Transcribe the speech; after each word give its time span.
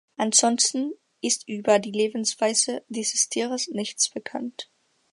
Ansonsten 0.17 0.93
ist 1.21 1.47
über 1.47 1.77
die 1.77 1.91
Lebensweise 1.91 2.83
dieses 2.89 3.29
Tieres 3.29 3.67
nichts 3.67 4.09
bekannt. 4.09 4.67